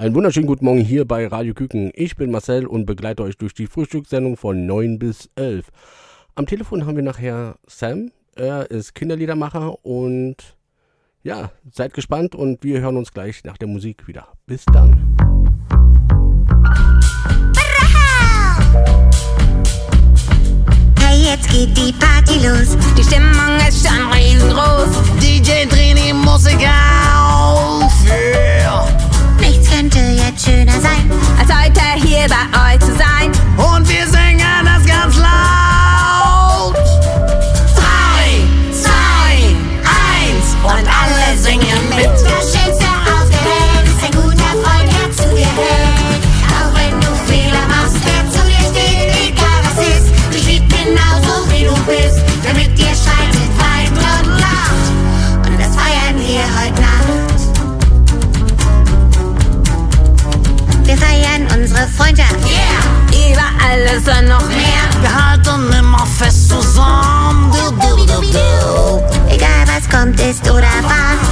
Einen 0.00 0.14
wunderschönen 0.14 0.46
guten 0.46 0.64
Morgen 0.64 0.80
hier 0.80 1.04
bei 1.04 1.26
Radio 1.26 1.52
Küken. 1.52 1.90
Ich 1.92 2.16
bin 2.16 2.30
Marcel 2.30 2.66
und 2.66 2.86
begleite 2.86 3.22
euch 3.22 3.36
durch 3.36 3.52
die 3.52 3.66
Frühstückssendung 3.66 4.38
von 4.38 4.64
9 4.64 4.98
bis 4.98 5.28
11. 5.34 5.66
Am 6.34 6.46
Telefon 6.46 6.86
haben 6.86 6.96
wir 6.96 7.02
nachher 7.02 7.56
Sam. 7.66 8.10
Er 8.34 8.70
ist 8.70 8.94
Kinderliedermacher 8.94 9.84
und 9.84 10.56
ja, 11.22 11.52
seid 11.70 11.92
gespannt 11.92 12.34
und 12.34 12.64
wir 12.64 12.80
hören 12.80 12.96
uns 12.96 13.12
gleich 13.12 13.44
nach 13.44 13.58
der 13.58 13.68
Musik 13.68 14.08
wieder. 14.08 14.28
Bis 14.46 14.64
dann. 14.72 15.14
Hey, 20.98 21.24
jetzt 21.24 21.50
geht 21.50 21.76
die 21.76 21.92
Party 21.92 22.38
los. 22.46 22.74
Die 22.96 23.04
Stimmung 23.04 23.58
ist 23.68 23.86
schon 23.86 24.10
riesengroß. 24.12 25.20
DJ, 25.20 25.68
dreh 25.68 25.92
die 25.92 26.14
Musik 26.14 26.56
auf. 26.56 27.92
Yeah. 28.06 28.89
Nichts 30.40 30.52
könnte 30.52 30.72
jetzt 30.72 30.80
schöner 30.80 30.80
sein, 30.80 31.10
als 31.38 31.48
heute 31.48 32.06
hier 32.06 32.26
bei 32.28 32.74
euch 32.74 32.80
zu 32.80 32.86
sein. 32.86 32.96
Und 32.96 33.09
Freundschaft. 61.96 62.36
Yeah! 62.44 63.32
Über 63.32 63.42
alles 63.64 64.06
und 64.06 64.28
noch 64.28 64.46
mehr. 64.48 64.84
Wir 65.00 65.12
halten 65.12 65.72
immer 65.78 66.06
fest 66.06 66.48
zusammen. 66.48 67.52
Du, 67.52 67.70
du, 67.70 68.06
du, 68.06 68.20
du. 68.20 69.02
Egal 69.28 69.66
was 69.66 69.88
kommt, 69.88 70.20
ist 70.20 70.48
oder 70.50 70.62
war. 70.82 71.29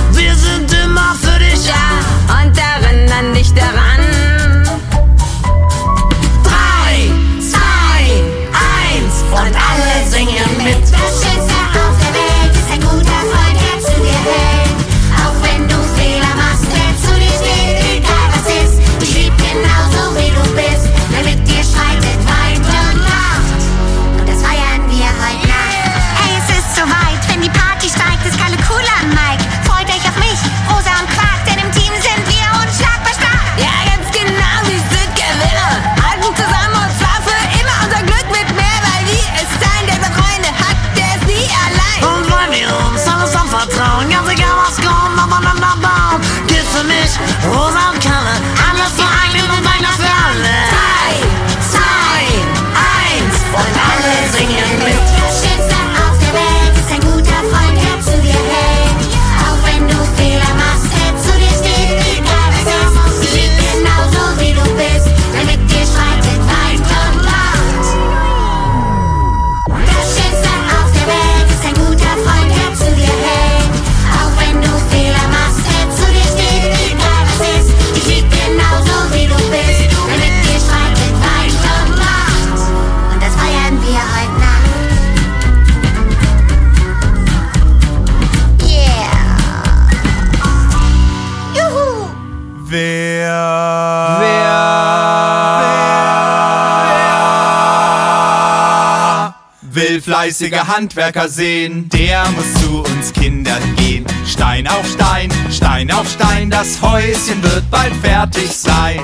Fleißige 100.19 100.67
Handwerker 100.67 101.29
sehen, 101.29 101.89
der 101.91 102.25
muss 102.31 102.53
zu 102.61 102.83
uns 102.83 103.13
Kindern 103.13 103.63
gehen. 103.77 104.05
Stein 104.27 104.67
auf 104.67 104.85
Stein, 104.85 105.31
Stein 105.49 105.93
auf 105.93 106.11
Stein, 106.11 106.51
das 106.51 106.83
Häuschen 106.83 107.41
wird 107.41 107.71
bald 107.71 107.95
fertig 108.03 108.51
sein. 108.51 109.01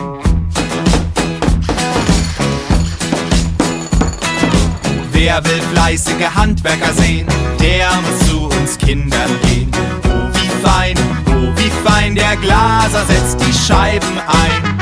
Wer 5.12 5.44
will 5.44 5.62
fleißige 5.72 6.34
Handwerker 6.34 6.92
sehen, 6.92 7.28
der 7.60 7.91
muss 8.02 8.28
zu 8.28 8.46
uns 8.46 8.76
Kindern 8.76 9.31
gehen. 9.44 9.70
Oh, 10.06 10.28
wie 10.34 10.66
fein, 10.66 10.96
oh, 11.28 11.52
wie 11.54 11.88
fein, 11.88 12.16
der 12.16 12.34
Glaser 12.38 13.06
setzt 13.06 13.38
die 13.41 13.52
Scheiben 13.52 14.19
ein. 14.26 14.73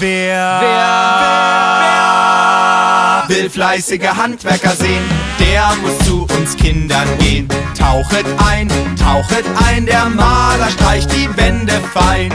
Wer, 0.00 0.60
wer, 3.28 3.28
will 3.28 3.50
fleißige 3.50 4.08
Handwerker 4.16 4.70
sehen, 4.70 5.04
der 5.38 5.74
muss 5.82 5.98
zu 6.06 6.26
uns 6.38 6.56
Kindern 6.56 7.06
gehen. 7.18 7.46
Tauchet 7.78 8.24
ein, 8.48 8.70
tauchet 8.96 9.44
ein, 9.62 9.84
der 9.84 10.06
Maler 10.06 10.70
streicht 10.70 11.12
die 11.12 11.28
Wände 11.36 11.74
fein. 11.92 12.32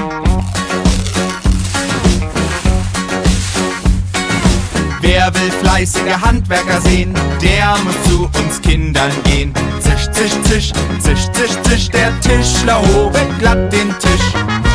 Wer 5.01 5.33
will 5.33 5.51
fleißige 5.59 6.21
Handwerker 6.21 6.79
sehen, 6.81 7.15
der 7.41 7.77
muss 7.83 7.95
zu 8.03 8.29
uns 8.39 8.61
Kindern 8.61 9.11
gehen. 9.23 9.51
Zisch, 9.79 10.07
zisch, 10.11 10.39
zisch, 10.43 10.71
zisch, 10.99 11.31
zisch, 11.31 11.59
zisch, 11.63 11.89
der 11.89 12.11
Tischler 12.19 12.79
hobet 12.93 13.39
glatt 13.39 13.73
den 13.73 13.89
Tisch. 13.97 14.74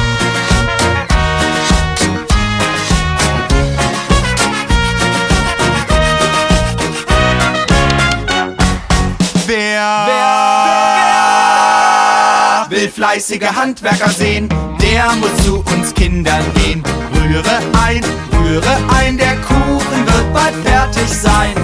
Fleißige 12.90 13.54
Handwerker 13.54 14.10
sehen, 14.10 14.48
der 14.82 15.12
muss 15.16 15.44
zu 15.44 15.58
uns 15.74 15.94
Kindern 15.94 16.44
gehen. 16.54 16.82
Rühre 17.14 17.58
ein, 17.84 18.04
rühre 18.32 18.76
ein, 18.98 19.16
der 19.16 19.36
Kuchen 19.36 20.06
wird 20.06 20.34
bald 20.34 20.54
fertig 20.64 21.08
sein. 21.08 21.54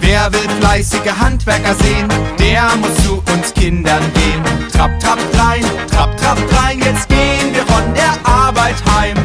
Wer 0.00 0.32
will 0.32 0.48
fleißige 0.60 1.12
Handwerker 1.20 1.74
sehen, 1.74 2.08
der 2.38 2.64
muss 2.76 2.94
zu 3.04 3.22
uns 3.34 3.52
Kindern 3.54 4.02
gehen. 4.14 4.42
Trapp, 4.72 4.98
trapp 5.00 5.18
rein, 5.34 5.64
trapp, 5.90 6.16
trapp 6.16 6.38
rein, 6.62 6.78
jetzt 6.78 7.08
gehen 7.08 7.52
wir 7.52 7.66
von 7.66 7.94
der 7.94 8.14
Arbeit 8.24 8.76
heim. 8.96 9.17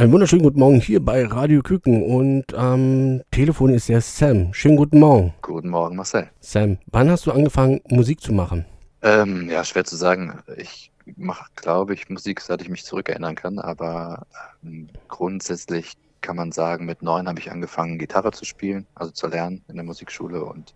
Einen 0.00 0.12
wunderschönen 0.12 0.42
guten 0.42 0.60
Morgen 0.60 0.80
hier 0.80 1.04
bei 1.04 1.26
Radio 1.26 1.60
Küken 1.60 2.02
und 2.02 2.54
am 2.54 3.20
Telefon 3.30 3.74
ist 3.74 3.90
der 3.90 4.00
Sam. 4.00 4.54
Schönen 4.54 4.76
guten 4.76 4.98
Morgen. 4.98 5.34
Guten 5.42 5.68
Morgen, 5.68 5.94
Marcel. 5.94 6.30
Sam, 6.40 6.78
wann 6.86 7.10
hast 7.10 7.26
du 7.26 7.32
angefangen, 7.32 7.82
Musik 7.90 8.22
zu 8.22 8.32
machen? 8.32 8.64
Ähm, 9.02 9.50
ja, 9.50 9.62
schwer 9.62 9.84
zu 9.84 9.96
sagen. 9.96 10.38
Ich 10.56 10.90
mache, 11.16 11.44
glaube 11.54 11.92
ich, 11.92 12.08
Musik, 12.08 12.40
seit 12.40 12.62
ich 12.62 12.70
mich 12.70 12.86
zurückerinnern 12.86 13.34
kann, 13.34 13.58
aber 13.58 14.26
ähm, 14.64 14.88
grundsätzlich 15.08 15.92
kann 16.22 16.36
man 16.36 16.50
sagen, 16.50 16.86
mit 16.86 17.02
neun 17.02 17.28
habe 17.28 17.38
ich 17.38 17.50
angefangen, 17.50 17.98
Gitarre 17.98 18.32
zu 18.32 18.46
spielen, 18.46 18.86
also 18.94 19.12
zu 19.12 19.26
lernen 19.26 19.62
in 19.68 19.74
der 19.74 19.84
Musikschule 19.84 20.42
und 20.42 20.74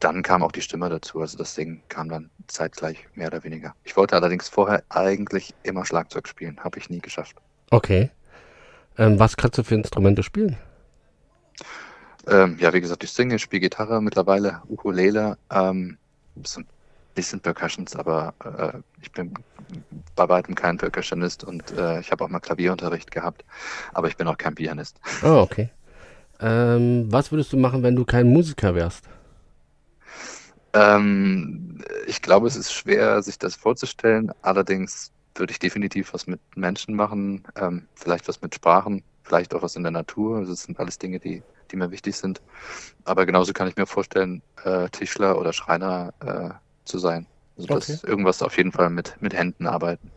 dann 0.00 0.24
kam 0.24 0.42
auch 0.42 0.50
die 0.50 0.62
Stimme 0.62 0.88
dazu. 0.88 1.20
Also 1.20 1.38
das 1.38 1.54
Ding 1.54 1.82
kam 1.88 2.08
dann 2.08 2.30
zeitgleich, 2.48 3.06
mehr 3.14 3.28
oder 3.28 3.44
weniger. 3.44 3.76
Ich 3.84 3.96
wollte 3.96 4.16
allerdings 4.16 4.48
vorher 4.48 4.82
eigentlich 4.88 5.54
immer 5.62 5.84
Schlagzeug 5.84 6.26
spielen, 6.26 6.58
habe 6.64 6.80
ich 6.80 6.90
nie 6.90 6.98
geschafft. 6.98 7.36
Okay. 7.70 8.10
Ähm, 8.96 9.18
was 9.18 9.36
kannst 9.36 9.58
du 9.58 9.62
für 9.62 9.74
Instrumente 9.74 10.22
spielen? 10.22 10.56
Ähm, 12.26 12.56
ja, 12.60 12.72
wie 12.72 12.80
gesagt, 12.80 13.04
ich 13.04 13.12
singe, 13.12 13.36
ich 13.36 13.42
spiele 13.42 13.60
Gitarre 13.60 14.02
mittlerweile, 14.02 14.60
Ukulele, 14.68 15.38
ähm, 15.50 15.96
so 16.44 16.60
ein 16.60 16.66
bisschen 17.14 17.40
Percussions, 17.40 17.96
aber 17.96 18.34
äh, 18.44 18.78
ich 19.00 19.10
bin 19.12 19.32
bei 20.14 20.28
weitem 20.28 20.54
kein 20.54 20.76
Percussionist 20.76 21.44
und 21.44 21.70
äh, 21.72 22.00
ich 22.00 22.10
habe 22.10 22.24
auch 22.24 22.28
mal 22.28 22.40
Klavierunterricht 22.40 23.10
gehabt, 23.10 23.44
aber 23.92 24.08
ich 24.08 24.16
bin 24.16 24.28
auch 24.28 24.36
kein 24.36 24.54
Pianist. 24.54 25.00
Oh, 25.22 25.40
okay. 25.40 25.70
Ähm, 26.40 27.06
was 27.10 27.32
würdest 27.32 27.52
du 27.52 27.56
machen, 27.56 27.82
wenn 27.82 27.96
du 27.96 28.04
kein 28.04 28.28
Musiker 28.28 28.74
wärst? 28.74 29.08
Ähm, 30.74 31.82
ich 32.06 32.22
glaube, 32.22 32.46
es 32.46 32.56
ist 32.56 32.72
schwer, 32.72 33.22
sich 33.22 33.38
das 33.38 33.56
vorzustellen. 33.56 34.30
Allerdings 34.42 35.10
würde 35.38 35.52
ich 35.52 35.58
definitiv 35.58 36.14
was 36.14 36.26
mit 36.26 36.40
Menschen 36.56 36.94
machen, 36.94 37.44
ähm, 37.56 37.88
vielleicht 37.94 38.28
was 38.28 38.42
mit 38.42 38.54
Sprachen, 38.54 39.04
vielleicht 39.22 39.54
auch 39.54 39.62
was 39.62 39.76
in 39.76 39.82
der 39.82 39.92
Natur. 39.92 40.44
Das 40.44 40.62
sind 40.62 40.78
alles 40.80 40.98
Dinge, 40.98 41.20
die, 41.20 41.44
die 41.70 41.76
mir 41.76 41.90
wichtig 41.90 42.16
sind. 42.16 42.42
Aber 43.04 43.26
genauso 43.26 43.52
kann 43.52 43.68
ich 43.68 43.76
mir 43.76 43.86
vorstellen, 43.86 44.42
äh, 44.64 44.88
Tischler 44.90 45.38
oder 45.38 45.52
Schreiner 45.52 46.12
äh, 46.20 46.50
zu 46.84 46.98
sein. 46.98 47.28
Also 47.56 47.68
das 47.68 48.02
Okay. 48.02 48.10
irgendwas 48.10 48.42
auf 48.42 48.56
jeden 48.56 48.72
Fall 48.72 48.90
mit, 48.90 49.16
mit 49.20 49.34
Händen 49.34 49.66
arbeiten. 49.66 50.12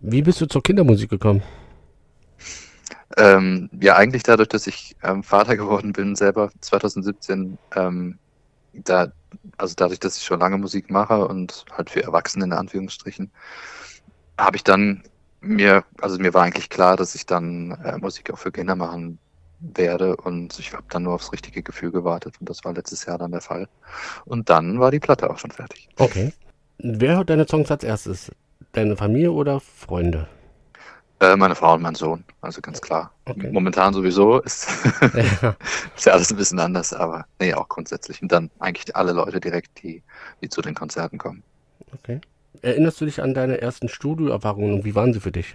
Wie 0.00 0.22
bist 0.22 0.40
du 0.40 0.46
zur 0.46 0.62
Kindermusik 0.62 1.10
gekommen? 1.10 1.42
Ähm, 3.16 3.70
ja, 3.80 3.96
eigentlich 3.96 4.22
dadurch, 4.22 4.48
dass 4.48 4.66
ich 4.66 4.96
ähm, 5.02 5.22
Vater 5.24 5.56
geworden 5.56 5.92
bin, 5.92 6.14
selber 6.16 6.50
2017, 6.60 7.58
ähm, 7.74 8.18
da, 8.72 9.12
also 9.58 9.74
dadurch, 9.76 10.00
dass 10.00 10.16
ich 10.16 10.24
schon 10.24 10.40
lange 10.40 10.58
Musik 10.58 10.90
mache 10.90 11.26
und 11.26 11.64
halt 11.72 11.90
für 11.90 12.02
Erwachsene 12.02 12.44
in 12.46 12.52
Anführungsstrichen, 12.52 13.32
habe 14.40 14.56
ich 14.56 14.64
dann 14.64 15.02
mir, 15.40 15.84
also 16.00 16.18
mir 16.18 16.34
war 16.34 16.42
eigentlich 16.42 16.68
klar, 16.68 16.96
dass 16.96 17.14
ich 17.14 17.26
dann 17.26 17.72
äh, 17.84 17.96
Musik 17.98 18.30
auch 18.32 18.38
für 18.38 18.52
Kinder 18.52 18.76
machen 18.76 19.18
werde 19.60 20.16
und 20.16 20.58
ich 20.58 20.72
habe 20.72 20.84
dann 20.88 21.02
nur 21.04 21.14
aufs 21.14 21.32
richtige 21.32 21.62
Gefühl 21.62 21.90
gewartet 21.90 22.34
und 22.40 22.48
das 22.48 22.64
war 22.64 22.72
letztes 22.72 23.04
Jahr 23.04 23.18
dann 23.18 23.32
der 23.32 23.40
Fall. 23.40 23.68
Und 24.24 24.48
dann 24.48 24.80
war 24.80 24.90
die 24.90 25.00
Platte 25.00 25.28
auch 25.30 25.38
schon 25.38 25.50
fertig. 25.50 25.88
Okay. 25.98 26.32
Wer 26.78 27.16
hört 27.16 27.30
deine 27.30 27.46
Songs 27.46 27.70
als 27.70 27.84
erstes? 27.84 28.32
Deine 28.72 28.96
Familie 28.96 29.32
oder 29.32 29.60
Freunde? 29.60 30.28
Äh, 31.20 31.36
meine 31.36 31.54
Frau 31.54 31.74
und 31.74 31.82
mein 31.82 31.94
Sohn, 31.94 32.24
also 32.40 32.62
ganz 32.62 32.80
klar. 32.80 33.12
Okay. 33.26 33.50
Momentan 33.52 33.92
sowieso 33.92 34.40
ist, 34.40 34.66
Ja. 35.14 35.54
ist 35.96 36.06
ja 36.06 36.14
alles 36.14 36.30
ein 36.30 36.36
bisschen 36.36 36.58
anders, 36.58 36.94
aber 36.94 37.26
nee, 37.38 37.52
auch 37.52 37.68
grundsätzlich. 37.68 38.22
Und 38.22 38.32
dann 38.32 38.50
eigentlich 38.58 38.96
alle 38.96 39.12
Leute 39.12 39.38
direkt, 39.40 39.82
die, 39.82 40.02
die 40.40 40.48
zu 40.48 40.62
den 40.62 40.74
Konzerten 40.74 41.18
kommen. 41.18 41.42
Okay. 41.92 42.20
Erinnerst 42.62 43.00
du 43.00 43.04
dich 43.04 43.22
an 43.22 43.34
deine 43.34 43.60
ersten 43.60 43.88
Studioerfahrungen 43.88 44.74
und 44.74 44.84
wie 44.84 44.94
waren 44.94 45.12
sie 45.12 45.20
für 45.20 45.32
dich? 45.32 45.54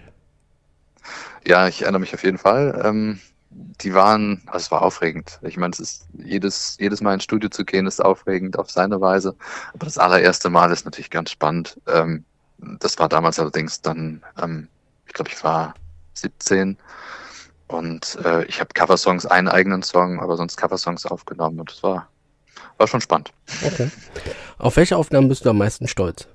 Ja, 1.46 1.68
ich 1.68 1.82
erinnere 1.82 2.00
mich 2.00 2.14
auf 2.14 2.24
jeden 2.24 2.38
Fall. 2.38 2.82
Ähm, 2.84 3.20
die 3.50 3.94
waren, 3.94 4.42
also 4.46 4.58
es 4.58 4.70
war 4.70 4.82
aufregend. 4.82 5.38
Ich 5.42 5.56
meine, 5.56 5.72
es 5.72 5.80
ist 5.80 6.08
jedes, 6.12 6.76
jedes 6.80 7.00
Mal 7.00 7.14
ins 7.14 7.24
Studio 7.24 7.48
zu 7.48 7.64
gehen, 7.64 7.86
ist 7.86 8.04
aufregend 8.04 8.58
auf 8.58 8.70
seine 8.70 9.00
Weise. 9.00 9.34
Aber 9.72 9.86
das 9.86 9.98
allererste 9.98 10.50
Mal 10.50 10.72
ist 10.72 10.84
natürlich 10.84 11.10
ganz 11.10 11.30
spannend. 11.30 11.80
Ähm, 11.86 12.24
das 12.58 12.98
war 12.98 13.08
damals 13.08 13.38
allerdings 13.38 13.80
dann, 13.80 14.22
ähm, 14.42 14.68
ich 15.06 15.12
glaube, 15.12 15.30
ich 15.30 15.42
war 15.44 15.74
17 16.14 16.76
und 17.68 18.18
äh, 18.24 18.44
ich 18.46 18.60
habe 18.60 18.70
Coversongs, 18.74 19.26
einen 19.26 19.48
eigenen 19.48 19.82
Song, 19.82 20.20
aber 20.20 20.36
sonst 20.36 20.56
Coversongs 20.56 21.06
aufgenommen 21.06 21.60
und 21.60 21.70
das 21.70 21.82
war, 21.82 22.08
war 22.78 22.86
schon 22.86 23.00
spannend. 23.00 23.32
Okay. 23.64 23.90
Auf 24.58 24.76
welche 24.76 24.96
Aufnahmen 24.96 25.28
bist 25.28 25.44
du 25.44 25.50
am 25.50 25.58
meisten 25.58 25.88
stolz? 25.88 26.28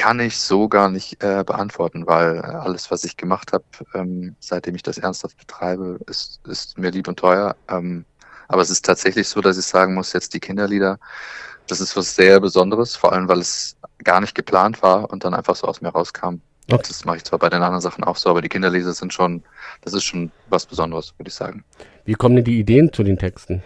Kann 0.00 0.18
ich 0.18 0.38
so 0.38 0.66
gar 0.66 0.88
nicht 0.88 1.22
äh, 1.22 1.44
beantworten, 1.44 2.06
weil 2.06 2.36
äh, 2.36 2.40
alles, 2.40 2.90
was 2.90 3.04
ich 3.04 3.18
gemacht 3.18 3.52
habe, 3.52 3.64
ähm, 3.92 4.34
seitdem 4.40 4.74
ich 4.74 4.82
das 4.82 4.96
ernsthaft 4.96 5.36
betreibe, 5.36 6.00
ist, 6.06 6.40
ist 6.46 6.78
mir 6.78 6.90
lieb 6.90 7.06
und 7.06 7.18
teuer. 7.18 7.54
Ähm, 7.68 8.06
aber 8.48 8.62
es 8.62 8.70
ist 8.70 8.82
tatsächlich 8.82 9.28
so, 9.28 9.42
dass 9.42 9.58
ich 9.58 9.66
sagen 9.66 9.92
muss, 9.92 10.14
jetzt 10.14 10.32
die 10.32 10.40
Kinderlieder, 10.40 10.98
das 11.66 11.82
ist 11.82 11.94
was 11.98 12.16
sehr 12.16 12.40
Besonderes, 12.40 12.96
vor 12.96 13.12
allem 13.12 13.28
weil 13.28 13.40
es 13.40 13.76
gar 14.02 14.22
nicht 14.22 14.34
geplant 14.34 14.82
war 14.82 15.10
und 15.10 15.22
dann 15.22 15.34
einfach 15.34 15.54
so 15.54 15.66
aus 15.66 15.82
mir 15.82 15.90
rauskam. 15.90 16.40
Okay. 16.72 16.82
Das 16.88 17.04
mache 17.04 17.18
ich 17.18 17.24
zwar 17.24 17.38
bei 17.38 17.50
den 17.50 17.62
anderen 17.62 17.82
Sachen 17.82 18.02
auch 18.02 18.16
so, 18.16 18.30
aber 18.30 18.40
die 18.40 18.48
Kinderlieder 18.48 18.94
sind 18.94 19.12
schon, 19.12 19.42
das 19.82 19.92
ist 19.92 20.04
schon 20.04 20.32
was 20.48 20.64
Besonderes, 20.64 21.12
würde 21.18 21.28
ich 21.28 21.34
sagen. 21.34 21.62
Wie 22.06 22.14
kommen 22.14 22.36
dir 22.36 22.42
die 22.42 22.58
Ideen 22.58 22.90
zu 22.90 23.02
den 23.02 23.18
Texten? 23.18 23.62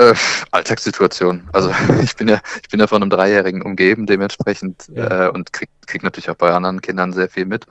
Äh, 0.00 0.14
Alltagssituation. 0.50 1.48
Also 1.52 1.70
ich 2.02 2.16
bin 2.16 2.28
ja, 2.28 2.40
ich 2.62 2.68
bin 2.70 2.80
ja 2.80 2.86
von 2.86 3.02
einem 3.02 3.10
Dreijährigen 3.10 3.62
umgeben, 3.62 4.06
dementsprechend 4.06 4.88
Ja. 4.94 5.26
äh, 5.26 5.30
und 5.30 5.52
krieg, 5.52 5.68
krieg 5.86 6.02
natürlich 6.02 6.30
auch 6.30 6.36
bei 6.36 6.50
anderen 6.50 6.80
Kindern 6.80 7.12
sehr 7.12 7.28
viel 7.28 7.44
mit. 7.44 7.66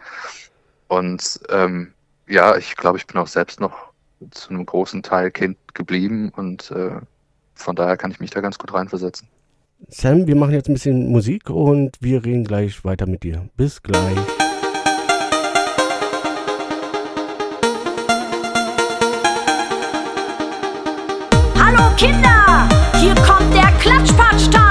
Und 0.88 1.40
ähm, 1.50 1.94
ja, 2.28 2.56
ich 2.56 2.76
glaube, 2.76 2.98
ich 3.00 3.08
bin 3.08 3.18
auch 3.18 3.28
selbst 3.28 3.60
noch 3.60 3.90
zu 4.32 4.50
einem 4.50 4.66
großen 4.66 5.02
Teil 5.02 5.32
Kind 5.32 5.58
geblieben 5.74 6.32
und 6.36 6.72
äh, 6.72 6.92
von 7.56 7.76
daher 7.76 7.98
kann 7.98 8.12
ich 8.12 8.20
mich 8.20 8.32
da 8.32 8.42
ganz 8.42 8.58
gut 8.58 8.74
reinversetzen. 8.74 9.28
Sam, 9.88 10.28
wir 10.28 10.36
machen 10.36 10.54
jetzt 10.54 10.68
ein 10.70 10.74
bisschen 10.74 11.10
Musik 11.10 11.50
und 11.50 11.96
wir 12.02 12.26
reden 12.26 12.44
gleich 12.44 12.84
weiter 12.84 13.06
mit 13.06 13.24
dir. 13.24 13.50
Bis 13.56 13.82
gleich. 13.82 14.18
Kinder, 22.00 22.66
hier 23.02 23.14
kommt 23.16 23.54
der 23.54 23.74
Klatschpatsch-Tanz 23.78 24.69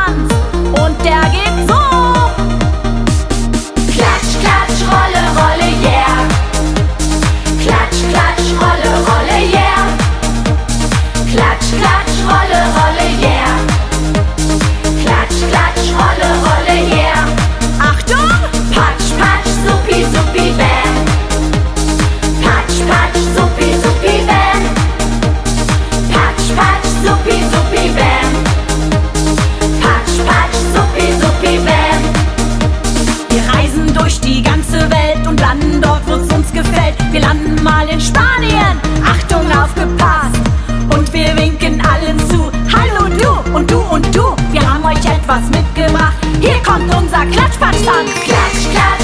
mitgebracht. 45.59 46.17
Hier 46.41 46.61
kommt 46.62 46.93
unser 46.95 47.27
Klatschpatsch-Tanz. 47.27 48.11
Klatsch, 48.25 48.71
klatsch, 48.73 48.98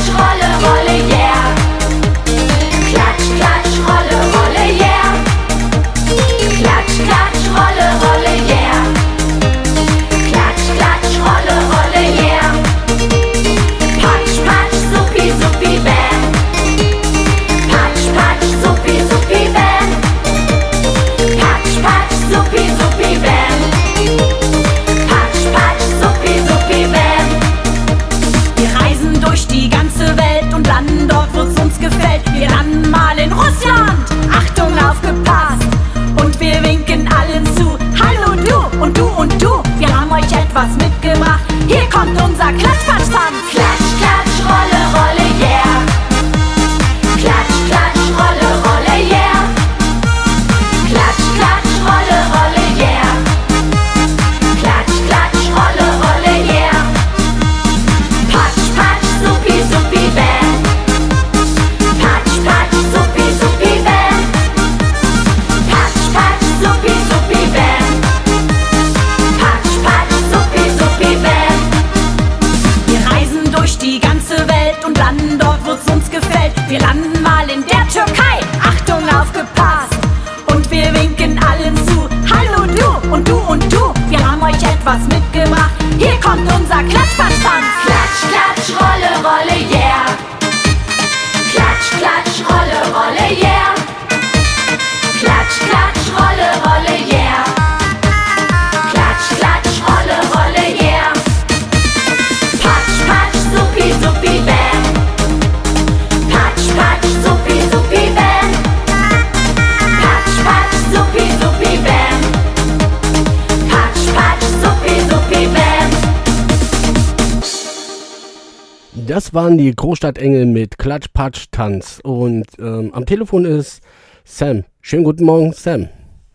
Das 119.14 119.32
waren 119.32 119.56
die 119.56 119.72
Großstadtengel 119.72 120.44
mit 120.44 120.76
Klatsch, 120.76 121.06
Patsch, 121.14 121.46
Tanz. 121.52 122.00
Und 122.02 122.46
ähm, 122.58 122.92
am 122.92 123.06
Telefon 123.06 123.44
ist 123.44 123.80
Sam. 124.24 124.64
Schönen 124.80 125.04
guten 125.04 125.24
Morgen, 125.24 125.52
Sam. 125.52 125.88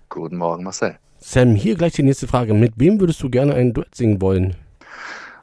Guten 0.07 0.37
Morgen, 0.37 0.63
Marcel. 0.63 0.97
Sam, 1.17 1.55
hier 1.55 1.75
gleich 1.75 1.91
die 1.91 2.03
nächste 2.03 2.25
Frage. 2.25 2.53
Mit 2.53 2.71
wem 2.77 3.01
würdest 3.01 3.21
du 3.21 3.29
gerne 3.29 3.53
ein 3.53 3.73
Duett 3.73 3.93
singen 3.95 4.21
wollen? 4.21 4.55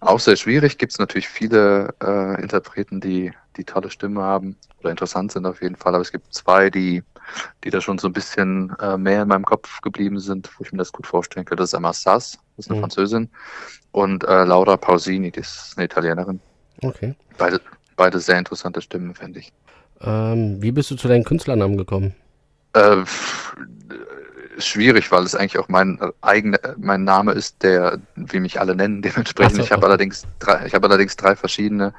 Auch 0.01 0.19
sehr 0.19 0.37
schwierig. 0.37 0.79
Gibt 0.79 0.93
es 0.93 0.99
natürlich 0.99 1.29
viele 1.29 1.95
äh, 2.03 2.41
Interpreten, 2.41 3.03
die 3.03 3.33
die 3.59 3.65
tolle 3.65 3.91
Stimme 3.91 4.23
haben 4.23 4.57
oder 4.81 4.89
interessant 4.89 5.31
sind 5.33 5.45
auf 5.45 5.61
jeden 5.61 5.77
Fall. 5.77 5.95
Aber 5.95 6.01
es 6.01 6.13
gibt 6.13 6.33
zwei, 6.33 6.71
die, 6.71 7.03
die 7.65 7.69
da 7.69 7.83
schon 7.83 7.99
so 7.99 8.09
ein 8.09 8.15
bisschen 8.15 8.75
äh, 8.81 8.97
mehr 8.97 9.21
in 9.21 9.29
meinem 9.29 9.45
Kopf 9.45 9.83
geblieben 9.83 10.21
sind, 10.21 10.49
wo 10.57 10.65
ich 10.65 10.73
mir 10.73 10.79
das 10.79 10.91
gut 10.91 11.07
vorstellen 11.07 11.45
könnte. 11.45 11.61
Das 11.61 11.75
ist 11.75 11.75
Emma 11.75 11.93
Sass, 11.93 12.39
das 12.57 12.65
ist 12.65 12.71
eine 12.71 12.79
Mhm. 12.79 12.85
Französin, 12.85 13.29
und 13.93 14.25
äh, 14.25 14.45
Laura 14.45 14.79
Pausini, 14.79 15.31
die 15.31 15.41
ist 15.41 15.75
eine 15.77 15.85
Italienerin. 15.85 16.41
Okay. 16.83 17.15
Beide, 17.39 17.61
beide 17.97 18.21
sehr 18.21 18.39
interessante 18.39 18.81
Stimmen, 18.83 19.15
finde 19.15 19.41
ich. 19.41 19.53
Ähm, 20.01 20.61
wie 20.61 20.73
bist 20.73 20.91
du 20.91 20.97
zu 20.97 21.09
deinem 21.09 21.25
Künstlernamen 21.25 21.77
gekommen? 21.77 22.15
Äh, 22.75 23.01
äh, 23.01 23.05
schwierig, 24.59 25.11
weil 25.11 25.25
es 25.25 25.35
eigentlich 25.35 25.59
auch 25.59 25.69
mein 25.69 25.99
äh, 26.01 26.11
eigener, 26.21 26.63
äh, 26.65 26.75
mein 26.77 27.05
Name 27.05 27.33
ist, 27.33 27.63
der, 27.63 27.99
wie 28.15 28.41
mich 28.41 28.61
alle 28.61 28.77
nennen, 28.77 29.03
dementsprechend. 29.03 29.57
So, 29.57 29.63
ich 29.63 29.73
habe 29.73 29.87
allerdings 29.87 30.25
drei, 30.39 30.67
ich 30.67 30.75
habe 30.75 30.87
allerdings 30.87 31.17
drei 31.17 31.35
verschiedene 31.35 31.95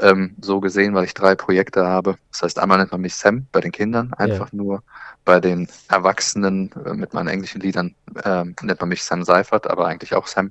ähm, 0.00 0.34
so 0.40 0.60
gesehen, 0.60 0.94
weil 0.94 1.04
ich 1.04 1.14
drei 1.14 1.34
Projekte 1.34 1.86
habe. 1.86 2.16
Das 2.30 2.42
heißt, 2.42 2.58
einmal 2.58 2.78
nennt 2.78 2.92
man 2.92 3.00
mich 3.00 3.14
Sam 3.14 3.46
bei 3.52 3.60
den 3.60 3.72
Kindern, 3.72 4.12
einfach 4.14 4.52
nur. 4.52 4.82
Bei 5.24 5.38
den 5.38 5.68
Erwachsenen 5.88 6.72
äh, 6.84 6.94
mit 6.94 7.14
meinen 7.14 7.28
englischen 7.28 7.60
Liedern 7.60 7.94
ähm, 8.24 8.56
nennt 8.62 8.80
man 8.80 8.88
mich 8.88 9.04
Sam 9.04 9.22
Seifert, 9.22 9.68
aber 9.68 9.86
eigentlich 9.86 10.14
auch 10.14 10.26
Sam. 10.26 10.50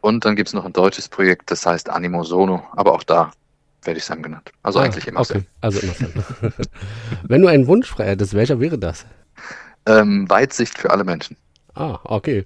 Und 0.00 0.24
dann 0.24 0.36
gibt 0.36 0.48
es 0.48 0.54
noch 0.54 0.64
ein 0.64 0.72
deutsches 0.72 1.08
Projekt, 1.08 1.50
das 1.50 1.66
heißt 1.66 1.90
Animo 1.90 2.22
Sono, 2.22 2.62
aber 2.72 2.92
auch 2.92 3.02
da 3.02 3.32
werde 3.82 3.98
ich 3.98 4.04
Sam 4.04 4.22
genannt. 4.22 4.52
Also 4.62 4.78
Ah, 4.78 4.82
eigentlich 4.82 5.06
immer 5.06 5.20
okay. 5.20 5.42
Also 5.60 5.80
immer 5.80 5.94
Sam. 5.94 6.12
Wenn 7.22 7.42
du 7.42 7.48
einen 7.48 7.66
Wunsch 7.66 7.88
frei 7.88 8.06
hättest, 8.06 8.34
welcher 8.34 8.60
wäre 8.60 8.78
das? 8.78 9.06
Sam. 9.86 9.98
Ähm, 9.98 10.30
Weitsicht 10.30 10.78
für 10.78 10.90
alle 10.90 11.04
Menschen. 11.04 11.36
Ah, 11.74 11.98
okay. 12.04 12.44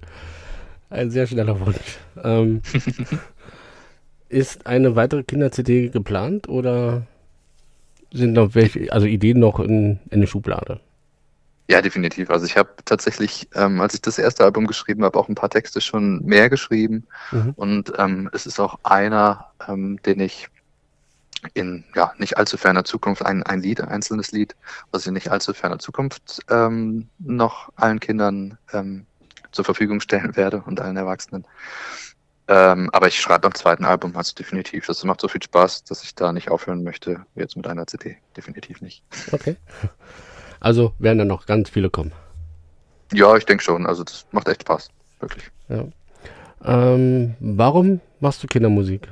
Ein 0.89 1.09
sehr 1.09 1.25
schneller 1.25 1.59
Wunsch. 1.59 1.97
Ähm, 2.23 2.61
ist 4.29 4.65
eine 4.67 4.95
weitere 4.95 5.23
Kinder-CD 5.23 5.89
geplant 5.89 6.47
oder 6.47 7.03
sind 8.13 8.33
noch 8.33 8.55
welche, 8.55 8.91
also 8.91 9.07
Ideen 9.07 9.39
noch 9.39 9.59
in, 9.59 9.99
in 10.09 10.19
der 10.21 10.27
Schublade? 10.27 10.79
Ja, 11.69 11.81
definitiv. 11.81 12.29
Also 12.29 12.45
ich 12.45 12.57
habe 12.57 12.69
tatsächlich, 12.85 13.47
ähm, 13.55 13.79
als 13.79 13.93
ich 13.93 14.01
das 14.01 14.17
erste 14.17 14.43
Album 14.43 14.67
geschrieben 14.67 15.03
habe, 15.03 15.17
auch 15.17 15.29
ein 15.29 15.35
paar 15.35 15.49
Texte 15.49 15.79
schon 15.79 16.23
mehr 16.25 16.49
geschrieben. 16.49 17.07
Mhm. 17.31 17.53
Und 17.55 17.93
ähm, 17.97 18.29
es 18.33 18.45
ist 18.45 18.59
auch 18.59 18.79
einer, 18.83 19.51
ähm, 19.67 20.01
den 20.03 20.19
ich 20.19 20.49
in 21.53 21.85
ja, 21.95 22.13
nicht 22.17 22.37
allzu 22.37 22.57
ferner 22.57 22.83
Zukunft, 22.83 23.25
ein, 23.25 23.43
ein 23.43 23.61
Lied, 23.61 23.81
ein 23.81 23.89
einzelnes 23.89 24.31
Lied, 24.31 24.55
was 24.91 25.03
ich 25.03 25.07
in 25.07 25.13
nicht 25.13 25.31
allzu 25.31 25.53
ferner 25.53 25.79
Zukunft 25.79 26.41
ähm, 26.49 27.07
noch 27.19 27.69
allen 27.75 27.99
Kindern 27.99 28.57
ähm, 28.73 29.05
zur 29.51 29.65
Verfügung 29.65 30.01
stellen 30.01 30.35
werde 30.35 30.61
und 30.65 30.79
allen 30.79 30.97
Erwachsenen. 30.97 31.45
Ähm, 32.47 32.89
aber 32.91 33.07
ich 33.07 33.19
schreibe 33.19 33.47
am 33.47 33.53
zweiten 33.53 33.85
Album, 33.85 34.15
also 34.15 34.33
definitiv. 34.33 34.85
Das 34.85 35.03
macht 35.03 35.21
so 35.21 35.27
viel 35.27 35.41
Spaß, 35.41 35.85
dass 35.85 36.03
ich 36.03 36.15
da 36.15 36.33
nicht 36.33 36.49
aufhören 36.49 36.83
möchte, 36.83 37.25
jetzt 37.35 37.55
mit 37.55 37.67
einer 37.67 37.87
CD. 37.87 38.17
Definitiv 38.35 38.81
nicht. 38.81 39.03
Okay. 39.31 39.55
Also 40.61 40.93
werden 40.99 41.17
dann 41.17 41.27
noch 41.27 41.45
ganz 41.45 41.69
viele 41.69 41.89
kommen. 41.89 42.13
Ja, 43.13 43.35
ich 43.35 43.45
denke 43.45 43.63
schon. 43.63 43.85
Also 43.85 44.03
das 44.03 44.25
macht 44.31 44.47
echt 44.47 44.61
Spaß. 44.61 44.89
Wirklich. 45.19 45.51
Ja. 45.67 45.85
Ähm, 46.63 47.35
warum 47.39 47.99
machst 48.19 48.43
du 48.43 48.47
Kindermusik? 48.47 49.09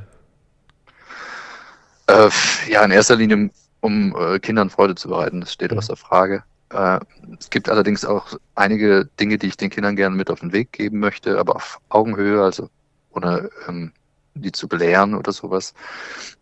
Äh, 2.07 2.29
ja, 2.69 2.83
in 2.83 2.91
erster 2.91 3.15
Linie, 3.15 3.49
um 3.81 4.15
äh, 4.15 4.39
Kindern 4.39 4.69
Freude 4.69 4.95
zu 4.95 5.09
bereiten, 5.09 5.41
das 5.41 5.53
steht 5.53 5.71
Mhm. 5.71 5.77
außer 5.79 5.95
Frage. 5.95 6.43
Äh, 6.71 6.99
es 7.39 7.49
gibt 7.49 7.69
allerdings 7.69 8.05
auch 8.05 8.37
einige 8.55 9.05
Dinge, 9.19 9.37
die 9.37 9.47
ich 9.47 9.57
den 9.57 9.69
Kindern 9.69 9.95
gerne 9.95 10.15
mit 10.15 10.29
auf 10.29 10.39
den 10.41 10.53
Weg 10.53 10.71
geben 10.71 10.99
möchte, 10.99 11.37
aber 11.39 11.55
auf 11.55 11.79
Augenhöhe, 11.89 12.43
also 12.43 12.69
ohne 13.11 13.49
ähm, 13.67 13.91
die 14.35 14.51
zu 14.51 14.67
belehren 14.67 15.15
oder 15.15 15.31
sowas. 15.31 15.73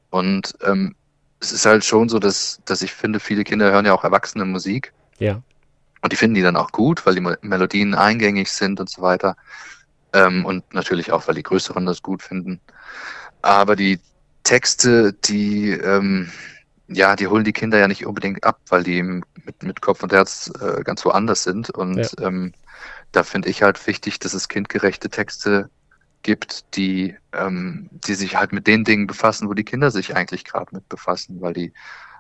Und 0.10 0.54
ähm, 0.66 0.96
es 1.40 1.52
ist 1.52 1.66
halt 1.66 1.86
schon 1.86 2.10
so, 2.10 2.20
dass, 2.20 2.60
dass 2.66 2.82
ich 2.82 2.94
finde, 2.94 3.20
viele 3.20 3.44
Kinder 3.44 3.72
hören 3.72 3.86
ja 3.86 3.94
auch 3.94 4.04
erwachsene 4.04 4.46
Musik 4.46 4.94
Ja. 5.20 5.42
und 6.02 6.12
die 6.12 6.16
finden 6.18 6.36
die 6.36 6.42
dann 6.42 6.58
auch 6.58 6.72
gut, 6.72 7.06
weil 7.06 7.16
die 7.16 7.22
Melodien 7.42 7.94
eingängig 7.96 8.50
sind 8.52 8.80
und 8.80 8.90
so 8.90 9.02
weiter. 9.02 9.36
Ähm, 10.14 10.46
und 10.46 10.74
natürlich 10.74 11.12
auch, 11.12 11.28
weil 11.28 11.36
die 11.36 11.44
Größeren 11.44 11.86
das 11.86 12.02
gut 12.02 12.24
finden. 12.24 12.62
Aber 13.42 13.76
die 13.76 14.00
Texte, 14.44 15.14
die, 15.14 15.72
ähm, 15.72 16.32
ja, 16.88 17.16
die 17.16 17.28
holen 17.28 17.44
die 17.44 17.54
Kinder 17.54 17.78
ja 17.78 17.88
nicht 17.88 18.06
unbedingt 18.06 18.44
ab, 18.44 18.60
weil 18.70 18.84
die 18.84 19.04
mit, 19.04 19.62
mit 19.62 19.82
Kopf 19.82 20.04
und 20.04 20.14
Herz 20.14 20.52
äh, 20.62 20.84
ganz 20.84 21.04
woanders 21.06 21.44
sind. 21.44 21.70
Und 21.70 21.98
Ja. 21.98 22.28
ähm, 22.28 22.54
da 23.12 23.24
finde 23.24 23.50
ich 23.50 23.64
halt 23.64 23.86
wichtig, 23.88 24.20
dass 24.20 24.34
es 24.34 24.48
kindgerechte 24.48 25.10
Texte 25.10 25.70
gibt, 26.24 26.76
die, 26.76 27.16
ähm, 27.34 27.90
die 27.92 28.16
sich 28.16 28.36
halt 28.36 28.52
mit 28.54 28.68
den 28.68 28.84
Dingen 28.84 29.08
befassen, 29.08 29.50
wo 29.50 29.54
die 29.54 29.64
Kinder 29.64 29.92
sich 29.92 30.16
eigentlich 30.16 30.44
gerade 30.44 30.74
mit 30.76 30.88
befassen, 30.90 31.42
weil 31.42 31.54
die 31.54 31.74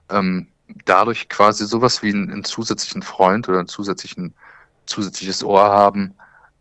ähm, 0.10 0.48
dadurch 0.86 1.30
quasi 1.30 1.66
sowas 1.66 2.04
wie 2.04 2.14
einen, 2.14 2.32
einen 2.32 2.44
zusätzlichen 2.44 3.02
Freund 3.02 3.48
oder 3.50 3.60
einen 3.60 3.68
zusätzlichen 3.68 4.34
zusätzliches 4.88 5.44
Ohr 5.44 5.64
haben 5.64 6.14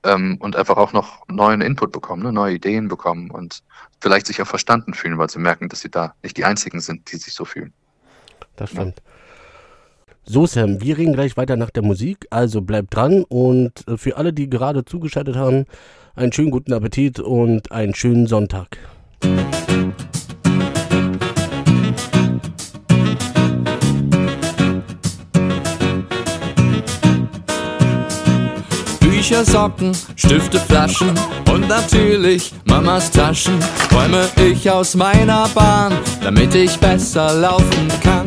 ähm, 0.02 0.36
und 0.40 0.56
einfach 0.56 0.76
auch 0.76 0.92
noch 0.92 1.26
neuen 1.28 1.60
Input 1.60 1.92
bekommen, 1.92 2.22
ne, 2.22 2.32
neue 2.32 2.56
Ideen 2.56 2.88
bekommen 2.88 3.30
und 3.30 3.62
vielleicht 4.00 4.26
sich 4.26 4.42
auch 4.42 4.46
verstanden 4.46 4.94
fühlen, 4.94 5.18
weil 5.18 5.30
sie 5.30 5.38
merken, 5.38 5.68
dass 5.68 5.80
sie 5.80 5.90
da 5.90 6.14
nicht 6.22 6.36
die 6.36 6.44
einzigen 6.44 6.80
sind, 6.80 7.10
die 7.10 7.16
sich 7.16 7.34
so 7.34 7.44
fühlen. 7.44 7.72
Das 8.56 8.70
stimmt. 8.70 9.00
So, 10.24 10.44
Sam, 10.44 10.80
wir 10.80 10.98
reden 10.98 11.12
gleich 11.12 11.36
weiter 11.36 11.56
nach 11.56 11.70
der 11.70 11.84
Musik, 11.84 12.26
also 12.30 12.60
bleibt 12.60 12.94
dran 12.94 13.22
und 13.28 13.86
äh, 13.86 13.96
für 13.96 14.16
alle, 14.16 14.32
die 14.32 14.50
gerade 14.50 14.84
zugeschaltet 14.84 15.36
haben, 15.36 15.66
einen 16.16 16.32
schönen 16.32 16.50
guten 16.50 16.72
Appetit 16.72 17.20
und 17.20 17.70
einen 17.70 17.94
schönen 17.94 18.26
Sonntag. 18.26 18.78
Bücher, 29.00 29.44
Socken, 29.44 29.92
Stifte, 30.16 30.58
Flaschen 30.58 31.12
und 31.52 31.68
natürlich 31.68 32.52
Mamas 32.64 33.10
Taschen 33.10 33.58
räume 33.92 34.28
ich 34.36 34.70
aus 34.70 34.94
meiner 34.94 35.48
Bahn, 35.48 35.92
damit 36.22 36.54
ich 36.54 36.76
besser 36.78 37.34
laufen 37.34 37.88
kann. 38.02 38.26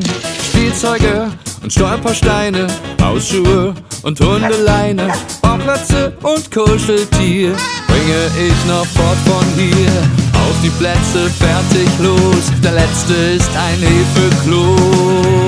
Spielzeuge 0.59 1.31
und 1.63 1.71
Stolpersteine, 1.71 2.67
Hausschuhe 3.01 3.73
und 4.03 4.19
Hundeleine, 4.19 5.07
Bauklötze 5.41 6.11
und 6.21 6.51
Kuscheltier 6.51 7.55
bringe 7.87 8.27
ich 8.37 8.65
noch 8.67 8.85
fort 8.87 9.17
von 9.25 9.45
hier. 9.55 9.89
Auf 10.33 10.55
die 10.61 10.69
Plätze 10.71 11.29
fertig 11.29 11.87
los, 11.99 12.51
der 12.61 12.73
letzte 12.73 13.13
ist 13.13 13.49
ein 13.55 13.79
Hefekloß. 13.79 15.38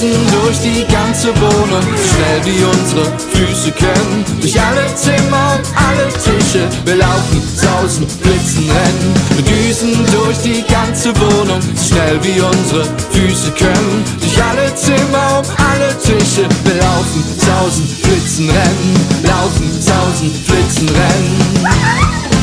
Wir 0.00 0.08
düsen 0.08 0.26
durch 0.32 0.58
die 0.60 0.86
ganze 0.90 1.28
Wohnung, 1.28 1.82
schnell 1.82 2.40
wie 2.46 2.64
unsere 2.64 3.04
Füße 3.18 3.70
können. 3.72 4.24
Durch 4.40 4.58
alle 4.58 4.94
Zimmer 4.94 5.58
und 5.58 5.66
alle 5.76 6.08
Tische, 6.08 6.66
wir 6.86 6.96
laufen, 6.96 7.42
sausen, 7.54 8.06
blitzen, 8.22 8.70
rennen. 8.70 9.14
Wir 9.36 9.44
düsen 9.44 10.06
durch 10.10 10.38
die 10.38 10.64
ganze 10.72 11.12
Wohnung, 11.20 11.60
schnell 11.76 12.18
wie 12.22 12.40
unsere 12.40 12.84
Füße 13.12 13.50
können. 13.52 14.04
Durch 14.20 14.42
alle 14.42 14.74
Zimmer 14.74 15.40
und 15.40 15.50
alle 15.60 15.94
Tische, 15.98 16.48
wir 16.64 16.74
laufen, 16.76 17.22
sausen, 17.36 17.86
blitzen, 18.02 18.48
rennen. 18.48 18.94
Laufen, 19.24 19.82
sausen, 19.82 20.30
blitzen, 20.46 20.88
rennen. 20.88 22.39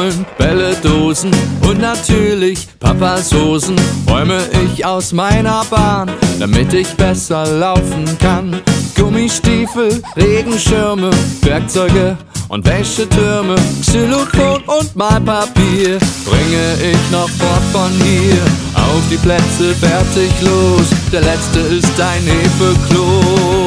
Murmeln, 0.00 0.24
Bälle, 0.38 0.74
Dosen 0.82 1.30
und 1.68 1.78
natürlich 1.78 2.66
Papas 2.78 3.34
Hosen 3.34 3.76
räume 4.08 4.38
ich 4.64 4.84
aus 4.84 5.12
meiner 5.12 5.62
Bahn, 5.68 6.10
damit 6.38 6.72
ich 6.72 6.88
besser 6.94 7.44
laufen 7.46 8.06
kann. 8.18 8.60
Gummistiefel, 8.96 10.02
Regenschirme, 10.16 11.10
Werkzeuge 11.42 12.16
und 12.48 12.64
Wäschetürme, 12.64 13.56
Xylophon 13.82 14.62
und 14.64 14.96
Malpapier 14.96 15.98
bringe 16.24 16.92
ich 16.92 17.10
noch 17.12 17.28
fort 17.28 17.62
von 17.70 17.90
hier. 18.02 18.40
Auf 18.74 19.02
die 19.10 19.18
Plätze 19.18 19.74
fertig 19.74 20.32
los, 20.40 20.86
der 21.12 21.20
letzte 21.20 21.60
ist 21.60 22.00
ein 22.00 22.24
Hefekloß. 22.24 23.60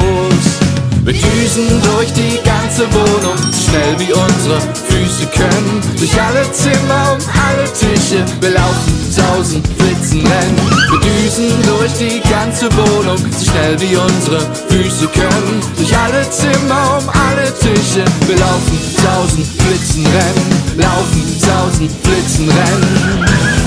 Wir 1.03 1.13
düsen 1.13 1.81
durch 1.83 2.11
die 2.13 2.39
ganze 2.73 2.91
Wohnung, 2.95 3.37
schnell 3.53 3.99
wie 3.99 4.11
unsere 4.11 4.59
Füße 4.89 5.27
können. 5.27 5.79
Durch 5.95 6.19
alle 6.19 6.51
Zimmer 6.51 7.13
und 7.13 7.23
alle 7.37 7.65
Tische, 7.71 8.25
wir 8.41 8.49
laufen, 8.49 9.11
sausen, 9.11 9.61
flitzen, 9.77 10.25
rennen. 10.25 10.57
Wir 10.89 10.99
düsen 10.99 11.51
durch 11.67 11.93
die 11.93 12.19
ganze 12.27 12.65
Wohnung, 12.75 13.17
so 13.17 13.45
schnell 13.45 13.79
wie 13.79 13.95
unsere 13.95 14.39
Füße 14.69 15.07
können. 15.09 15.61
Durch 15.77 15.95
alle 15.95 16.27
Zimmer 16.31 16.97
und 16.97 17.09
alle 17.09 17.53
Tische, 17.59 18.03
wir 18.25 18.37
laufen, 18.37 18.79
sausen, 19.03 19.45
flitzen, 19.45 20.07
rennen. 20.07 20.77
Laufen, 20.77 21.23
sausen, 21.39 21.89
flitzen, 22.01 22.49
rennen. 22.49 23.62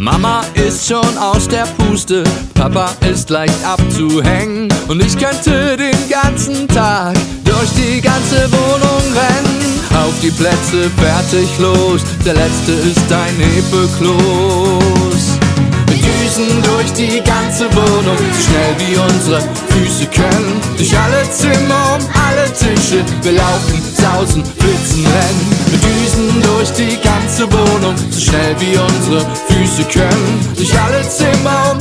Mama 0.00 0.40
ist 0.54 0.88
schon 0.88 1.18
aus 1.18 1.46
der 1.46 1.66
Puste, 1.76 2.24
Papa 2.54 2.94
ist 3.12 3.28
leicht 3.28 3.62
abzuhängen 3.66 4.66
und 4.88 5.04
ich 5.04 5.14
könnte 5.18 5.76
den 5.76 6.08
ganzen 6.08 6.66
Tag 6.68 7.14
durch 7.44 7.68
die 7.76 8.00
ganze 8.00 8.50
Wohnung 8.50 9.02
rennen. 9.12 9.80
Auf 10.02 10.18
die 10.22 10.30
Plätze, 10.30 10.88
fertig, 10.96 11.50
los, 11.58 12.00
der 12.24 12.32
letzte 12.32 12.72
ist 12.72 13.12
ein 13.12 13.36
Hebekloß. 13.36 14.00
Wir 15.88 15.96
düsen 15.96 16.62
durch 16.62 16.92
die 16.94 17.20
ganze 17.20 17.66
Wohnung, 17.76 18.16
so 18.16 18.42
schnell 18.42 18.74
wie 18.78 18.96
unsere 18.96 19.42
Füße 19.68 20.06
können. 20.06 20.62
Durch 20.78 20.98
alle 20.98 21.30
Zimmer, 21.30 21.98
um 21.98 22.19
alle 22.40 22.52
Tische, 22.52 23.04
wir 23.22 23.32
laufen, 23.32 23.82
sausen, 23.94 24.44
flitzen, 24.44 25.04
rennen. 25.06 25.56
Wir 25.66 25.78
düsen 25.78 26.42
durch 26.42 26.70
die 26.72 26.98
ganze 27.02 27.50
Wohnung, 27.52 27.94
so 28.10 28.20
schnell 28.20 28.54
wie 28.60 28.76
unsere 28.76 29.26
Füße 29.48 29.84
können. 29.84 30.48
Durch 30.56 30.72
alle 30.80 31.02
Zimmer, 31.08 31.72
um 31.72 31.78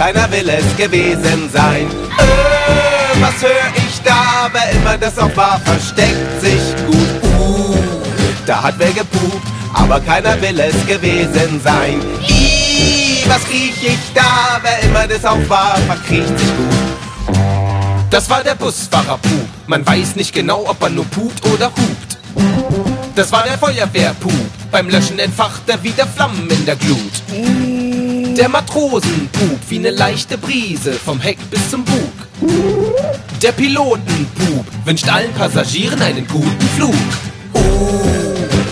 keiner 0.00 0.32
will 0.32 0.48
es 0.48 0.76
gewesen 0.78 1.50
sein. 1.52 1.86
Äh, 2.16 3.20
was 3.20 3.42
hör 3.42 3.66
ich 3.76 4.00
da? 4.02 4.48
Wer 4.50 4.72
immer 4.72 4.96
das 4.96 5.18
auch 5.18 5.36
war, 5.36 5.60
versteckt 5.62 6.40
sich 6.40 6.74
gut. 6.86 7.30
Uh, 7.38 7.76
da 8.46 8.62
hat 8.62 8.76
wer 8.78 8.92
gepupt, 8.92 9.46
aber 9.74 10.00
keiner 10.00 10.40
will 10.40 10.58
es 10.58 10.86
gewesen 10.86 11.60
sein. 11.62 12.00
Ih, 12.26 13.24
was 13.28 13.46
riech 13.50 13.82
ich 13.82 13.98
da? 14.14 14.58
Wer 14.62 14.88
immer 14.88 15.06
das 15.06 15.22
auch 15.22 15.48
war, 15.50 15.76
verkriecht 15.86 16.38
sich 16.38 16.48
gut. 16.56 17.36
Das 18.08 18.30
war 18.30 18.42
der 18.42 18.54
Busfahrer 18.54 19.18
Pup. 19.18 19.48
Man 19.66 19.86
weiß 19.86 20.16
nicht 20.16 20.32
genau, 20.32 20.64
ob 20.66 20.82
er 20.82 20.88
nur 20.88 21.04
pupt 21.04 21.44
oder 21.44 21.66
hupt. 21.66 22.18
Das 23.16 23.30
war 23.32 23.42
der 23.42 23.58
Feuerwehrpup. 23.58 24.32
Beim 24.70 24.88
Löschen 24.88 25.18
entfacht 25.18 25.68
er 25.68 25.82
wieder 25.82 26.06
Flammen 26.06 26.48
in 26.48 26.64
der 26.64 26.76
Glut. 26.76 27.12
Der 28.40 28.48
Matrosenpup 28.48 29.60
wie 29.68 29.78
ne 29.80 29.90
leichte 29.90 30.38
Brise 30.38 30.94
vom 30.94 31.20
Heck 31.20 31.36
bis 31.50 31.68
zum 31.68 31.84
Bug. 31.84 32.10
Der 33.42 33.52
Pilotenpup 33.52 34.64
wünscht 34.86 35.06
allen 35.10 35.30
Passagieren 35.34 36.00
einen 36.00 36.26
guten 36.26 36.68
Flug. 36.74 36.94
Oh, 37.52 37.60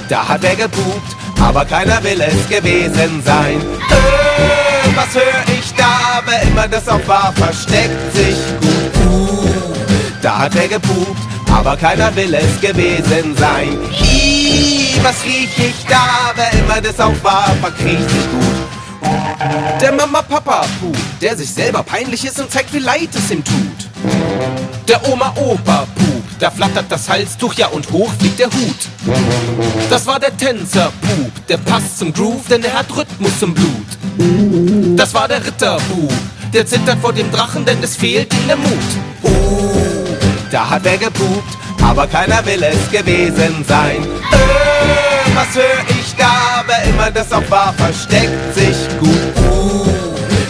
da 0.08 0.26
hat 0.26 0.42
er 0.44 0.56
gepupt, 0.56 1.14
aber 1.38 1.66
keiner 1.66 2.02
will 2.02 2.18
es 2.18 2.48
gewesen 2.48 3.22
sein. 3.22 3.60
Äh, 3.90 4.96
was 4.96 5.14
hör 5.14 5.44
ich 5.58 5.74
da? 5.74 6.22
Wer 6.24 6.42
immer 6.44 6.66
das 6.66 6.88
auch 6.88 7.06
war, 7.06 7.34
versteckt 7.36 8.16
sich 8.16 8.38
gut. 8.62 9.06
Uh, 9.06 9.48
da 10.22 10.38
hat 10.38 10.56
er 10.56 10.68
gepupt, 10.68 11.20
aber 11.52 11.76
keiner 11.76 12.16
will 12.16 12.32
es 12.32 12.58
gewesen 12.62 13.36
sein. 13.36 13.76
Ih, 14.00 14.98
was 15.02 15.22
riech 15.26 15.58
ich 15.58 15.84
da? 15.86 16.32
Wer 16.36 16.58
immer 16.58 16.80
das 16.80 16.98
auch 16.98 17.22
war, 17.22 17.54
verkriecht 17.60 18.08
sich 18.08 18.30
gut. 18.30 18.67
Der 19.80 19.92
Mama-Papa-Pup, 19.92 20.96
der 21.20 21.36
sich 21.36 21.50
selber 21.50 21.82
peinlich 21.82 22.24
ist 22.24 22.40
und 22.40 22.50
zeigt, 22.50 22.72
wie 22.72 22.78
leid 22.80 23.10
es 23.14 23.30
ihm 23.30 23.44
tut. 23.44 23.88
Der 24.88 25.06
Oma-Opa-Pup, 25.08 26.22
da 26.40 26.50
flattert 26.50 26.86
das 26.88 27.08
Halstuch, 27.08 27.54
ja 27.54 27.68
und 27.68 27.90
hoch 27.92 28.10
fliegt 28.18 28.38
der 28.38 28.46
Hut. 28.46 28.88
Das 29.90 30.06
war 30.06 30.18
der 30.18 30.36
Tänzer-Pup, 30.36 31.46
der 31.48 31.58
passt 31.58 31.98
zum 31.98 32.12
Groove, 32.12 32.46
denn 32.48 32.64
er 32.64 32.72
hat 32.72 32.86
Rhythmus 32.96 33.42
im 33.42 33.54
Blut. 33.54 34.96
Das 34.96 35.14
war 35.14 35.28
der 35.28 35.44
Ritter-Pup, 35.44 36.12
der 36.52 36.66
zittert 36.66 36.98
vor 37.00 37.12
dem 37.12 37.30
Drachen, 37.30 37.64
denn 37.64 37.82
es 37.82 37.96
fehlt 37.96 38.32
ihm 38.34 38.46
der 38.46 38.56
Mut. 38.56 38.68
Uh, 39.22 40.16
da 40.50 40.68
hat 40.70 40.84
wer 40.84 40.98
gepupt, 40.98 41.56
aber 41.82 42.06
keiner 42.06 42.44
will 42.44 42.62
es 42.62 42.90
gewesen 42.90 43.64
sein. 43.68 44.02
Äh, 44.32 45.36
was? 45.36 45.46
Wer 45.54 45.97
immer 46.98 47.10
das 47.12 47.32
auch 47.32 47.48
war, 47.50 47.72
versteckt 47.74 48.54
sich 48.54 48.76
gut. 48.98 49.10
Uh, 49.50 49.86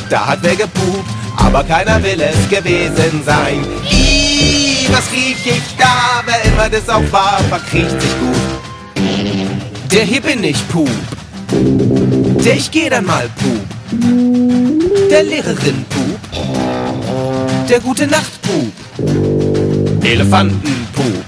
da 0.08 0.26
hat 0.26 0.38
wer 0.42 0.56
gepupt, 0.56 1.04
aber 1.36 1.62
keiner 1.62 2.02
will 2.02 2.20
es 2.20 2.48
gewesen 2.48 3.22
sein. 3.24 3.64
Ih, 3.84 4.88
was 4.90 5.12
riech 5.12 5.44
ich 5.44 5.76
da? 5.78 6.22
Wer 6.24 6.44
immer 6.50 6.68
das 6.70 6.88
auch 6.88 7.12
war, 7.12 7.38
verkriecht 7.50 8.00
sich 8.00 8.18
gut. 8.18 8.36
Der 9.92 10.04
hier 10.04 10.22
bin 10.22 10.42
ich, 10.42 10.66
Pup. 10.68 10.88
Der 12.44 12.54
ich 12.56 12.70
geh 12.70 12.88
dann 12.88 13.04
mal, 13.04 13.28
Pup. 13.36 13.60
Der 15.10 15.22
Lehrerin, 15.24 15.84
Pup. 15.90 16.18
Der 17.68 17.80
gute 17.80 18.06
Nacht, 18.06 18.40
Pup. 18.42 18.72
Elefanten-Pup. 20.02 21.24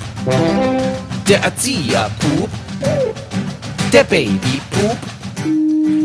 Der 1.28 1.42
Erzieher-Pup. 1.42 2.48
Der 3.92 4.04
Baby-Pup. 4.04 4.96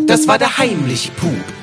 Das 0.07 0.27
war 0.27 0.39
der 0.39 0.57
Heimlich-Pup. 0.57 1.29
Nee, 1.29 1.54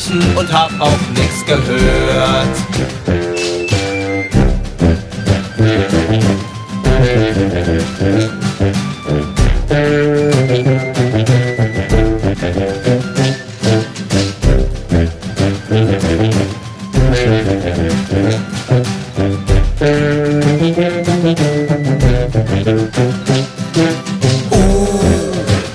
kann 0.00 0.18
nix 0.18 0.20
riechen 0.20 0.36
und 0.36 0.52
hab 0.52 0.70
auch 0.80 0.98
nix 1.14 1.44
gehört. 1.46 2.48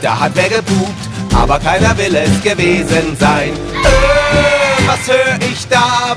Da 0.01 0.19
hat 0.19 0.31
wer 0.35 0.49
gepupt, 0.49 0.91
aber 1.33 1.59
keiner 1.59 1.97
will 1.97 2.15
es 2.15 2.41
gewesen 2.43 3.17
sein. 3.19 3.51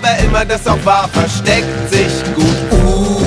Wer 0.08 0.24
immer 0.24 0.44
das 0.44 0.66
auch 0.66 0.82
war, 0.86 1.06
versteckt 1.08 1.90
sich 1.90 2.24
gut. 2.34 2.72
Uh, 2.72 3.20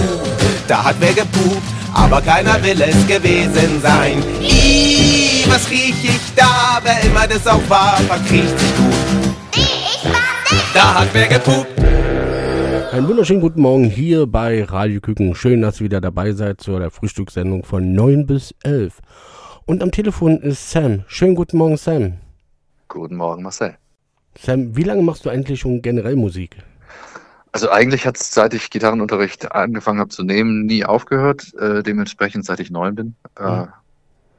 da 0.67 0.83
hat 0.83 0.95
wer 0.99 1.13
gepupt, 1.13 1.61
aber 1.93 2.21
keiner 2.21 2.55
will 2.63 2.81
es 2.81 3.05
gewesen 3.05 3.79
sein. 3.83 4.23
Ih, 4.41 5.45
was 5.47 5.69
riech 5.69 6.03
ich 6.03 6.33
da? 6.35 6.79
Wer 6.81 7.03
immer 7.03 7.27
das 7.27 7.45
auch 7.45 7.61
war, 7.69 7.97
verkriecht 7.97 8.57
sich 8.57 8.75
gut. 8.77 9.63
Da 10.73 11.01
hat 11.01 11.09
wer 11.13 11.27
gepupt. 11.27 11.67
Einen 12.91 13.07
wunderschönen 13.07 13.41
guten 13.41 13.61
Morgen 13.61 13.83
hier 13.83 14.25
bei 14.25 14.63
Radio 14.63 15.01
Küken. 15.01 15.35
Schön, 15.35 15.61
dass 15.61 15.79
ihr 15.79 15.85
wieder 15.85 16.01
dabei 16.01 16.31
seid 16.31 16.61
zu 16.61 16.79
der 16.79 16.89
Frühstückssendung 16.89 17.63
von 17.63 17.93
9 17.93 18.25
bis 18.25 18.55
11. 18.63 19.01
Und 19.67 19.83
am 19.83 19.91
Telefon 19.91 20.39
ist 20.39 20.71
Sam. 20.71 21.03
Schönen 21.05 21.35
guten 21.35 21.59
Morgen, 21.59 21.77
Sam. 21.77 22.13
Guten 22.87 23.17
Morgen, 23.17 23.43
Marcel. 23.43 23.75
Sam, 24.35 24.75
wie 24.75 24.83
lange 24.83 25.03
machst 25.03 25.25
du 25.25 25.29
eigentlich 25.29 25.59
schon 25.59 25.83
generell 25.83 26.15
Musik? 26.15 26.57
Also 27.53 27.69
eigentlich 27.69 28.05
hat 28.05 28.17
es, 28.17 28.33
seit 28.33 28.53
ich 28.53 28.69
Gitarrenunterricht 28.69 29.51
angefangen 29.51 29.99
habe 29.99 30.09
zu 30.09 30.23
nehmen, 30.23 30.65
nie 30.65 30.85
aufgehört. 30.85 31.53
Äh, 31.55 31.83
dementsprechend, 31.83 32.45
seit 32.45 32.59
ich 32.61 32.71
neun 32.71 32.95
bin. 32.95 33.15
Äh, 33.37 33.43
Mhm. 33.63 33.67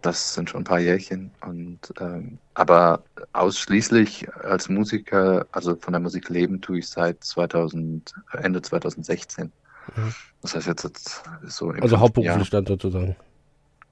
das 0.00 0.34
sind 0.34 0.48
schon 0.50 0.62
ein 0.62 0.64
paar 0.64 0.80
Jährchen. 0.80 1.30
Und 1.42 1.78
ähm, 2.00 2.38
aber 2.54 3.04
ausschließlich 3.34 4.32
als 4.34 4.68
Musiker, 4.68 5.46
also 5.52 5.76
von 5.76 5.92
der 5.92 6.00
Musik 6.00 6.28
leben, 6.30 6.60
tue 6.60 6.78
ich 6.78 6.88
seit 6.88 7.22
2000, 7.22 8.14
Ende 8.32 8.62
2016. 8.62 9.52
Mhm. 9.94 10.14
Das 10.40 10.54
heißt 10.56 10.66
jetzt, 10.66 10.84
jetzt 10.84 11.22
so 11.46 11.70
im 11.70 11.82
Also 11.82 12.00
hauptberuflich 12.00 12.50
dann 12.50 12.66
sozusagen. 12.66 13.14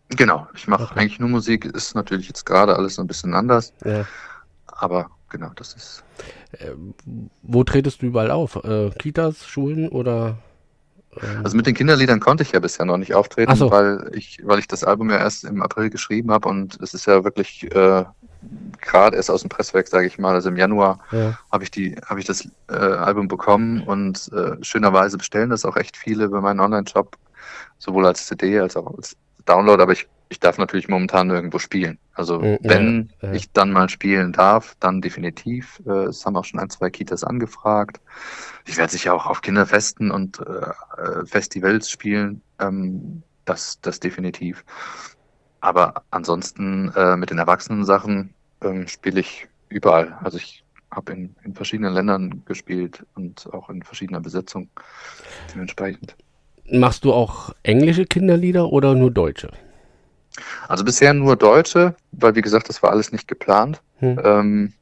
Genau, 0.09 0.49
ich 0.55 0.67
mache 0.67 0.85
Okay. 0.85 0.99
eigentlich 0.99 1.21
nur 1.21 1.29
Musik. 1.29 1.65
Ist 1.67 1.95
natürlich 1.95 2.27
jetzt 2.27 2.45
gerade 2.45 2.75
alles 2.75 2.97
so 2.97 3.03
ein 3.03 3.07
bisschen 3.07 3.35
anders, 3.35 3.73
Ja. 3.85 4.05
aber 4.67 5.11
genau, 5.31 5.51
das 5.57 5.75
ist. 5.75 6.05
Äh, 6.53 6.73
wo 7.43 7.65
tretest 7.65 8.03
du 8.03 8.07
überall 8.07 8.31
auf? 8.31 8.57
Äh, 8.57 8.91
Kitas, 8.99 9.47
Schulen 9.47 9.89
oder? 9.89 10.39
ähm, 11.23 11.41
Also 11.45 11.57
mit 11.57 11.67
den 11.67 11.75
Kinderliedern 11.75 12.21
konnte 12.21 12.43
ich 12.43 12.53
ja 12.53 12.61
bisher 12.61 12.85
noch 12.85 12.99
nicht 12.99 13.15
auftreten, 13.15 13.57
so. 13.57 13.71
weil 13.71 14.11
ich, 14.13 14.41
weil 14.45 14.59
ich 14.59 14.69
das 14.69 14.85
Album 14.85 15.11
ja 15.11 15.19
erst 15.19 15.45
im 15.45 15.63
April 15.63 15.91
geschrieben 15.91 16.31
habe 16.31 16.49
und 16.49 16.79
es 16.83 16.95
ist 16.95 17.07
ja 17.07 17.25
wirklich 17.25 17.65
äh, 17.75 18.05
gerade 18.81 19.17
erst 19.17 19.31
aus 19.31 19.43
dem 19.43 19.49
Presswerk, 19.49 19.89
sage 19.89 20.07
ich 20.07 20.19
mal. 20.19 20.35
Also 20.35 20.49
im 20.49 20.57
Januar 20.57 20.99
ja. 21.13 21.39
habe 21.51 21.65
ich 21.65 21.71
die, 21.71 21.97
habe 22.07 22.21
ich 22.21 22.27
das 22.27 22.49
äh, 22.69 22.75
Album 22.75 23.29
bekommen 23.29 23.83
und 23.83 24.31
äh, 24.33 24.63
schönerweise 24.63 25.19
bestellen 25.19 25.51
das 25.51 25.65
auch 25.65 25.77
echt 25.77 25.97
viele 25.97 26.25
über 26.25 26.41
meinen 26.41 26.61
Online-Shop, 26.61 27.17
sowohl 27.79 28.07
als 28.07 28.27
CD 28.27 28.59
als 28.59 28.77
auch 28.77 28.95
als 28.97 29.17
Download. 29.47 29.83
Aber 29.83 29.93
ich, 29.93 30.09
ich 30.29 30.41
darf 30.41 30.59
natürlich 30.59 30.89
momentan 30.89 31.29
nirgendwo 31.29 31.59
spielen. 31.59 31.99
Also 32.15 32.41
Mhm, 32.41 32.59
wenn 32.63 33.11
ja, 33.23 33.29
ja. 33.29 33.35
ich 33.35 33.51
dann 33.53 33.73
mal 33.73 33.89
spielen 33.89 34.33
darf, 34.33 34.77
dann 34.81 35.01
definitiv. 35.01 35.81
Äh, 35.87 36.05
es 36.09 36.25
haben 36.27 36.37
auch 36.37 36.45
schon 36.45 36.61
ein, 36.61 36.71
zwei 36.71 36.91
Kitas 36.91 37.25
angefragt. 37.25 38.01
Ich 38.67 38.77
werde 38.77 38.93
sicher 38.93 39.15
auch 39.15 39.27
auf 39.27 39.43
Kinderfesten 39.43 40.11
und 40.11 40.39
äh, 40.41 41.01
äh, 41.01 41.27
Festivals 41.27 41.91
spielen. 41.91 42.43
Ähm, 42.61 43.23
das, 43.45 43.81
das 43.81 44.01
definitiv. 44.01 44.65
Aber 45.61 46.05
ansonsten 46.11 46.93
äh, 46.95 47.17
mit 47.17 47.31
den 47.31 47.39
Erwachsenen-Sachen 47.39 48.35
ähm, 48.63 48.87
spiele 48.87 49.21
ich 49.21 49.49
überall. 49.69 50.19
Also 50.23 50.39
ich 50.39 50.65
habe 50.91 51.13
in, 51.13 51.37
in 51.45 51.55
verschiedenen 51.55 51.93
Ländern 51.95 52.43
gespielt 52.47 53.05
und 53.15 53.49
auch 53.53 53.71
in 53.71 53.83
verschiedener 53.83 54.21
Besetzung 54.21 54.69
dementsprechend. 55.55 56.17
Machst 56.73 57.05
du 57.05 57.13
auch 57.13 57.55
englische 57.63 58.05
Kinderlieder 58.07 58.73
oder 58.73 58.95
nur 58.95 59.11
deutsche? 59.11 59.51
Also 60.69 60.85
bisher 60.85 61.13
nur 61.13 61.37
Deutsche, 61.37 61.95
weil 62.13 62.35
wie 62.37 62.41
gesagt, 62.43 62.69
das 62.69 62.83
war 62.83 62.91
alles 62.91 63.13
nicht 63.13 63.27
geplant. 63.27 63.81
Hm. 63.99 64.21
Ähm, 64.25 64.73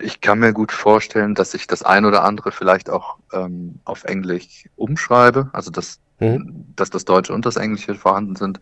ich 0.00 0.20
kann 0.20 0.40
mir 0.40 0.52
gut 0.52 0.72
vorstellen, 0.72 1.34
dass 1.34 1.54
ich 1.54 1.66
das 1.66 1.82
ein 1.82 2.04
oder 2.04 2.24
andere 2.24 2.52
vielleicht 2.52 2.90
auch 2.90 3.16
ähm, 3.32 3.80
auf 3.84 4.04
Englisch 4.04 4.68
umschreibe, 4.76 5.48
also 5.52 5.70
dass, 5.70 6.00
Mhm. 6.18 6.64
dass 6.76 6.90
das 6.90 7.04
Deutsche 7.04 7.32
und 7.34 7.44
das 7.44 7.56
Englische 7.56 7.94
vorhanden 7.94 8.36
sind. 8.36 8.58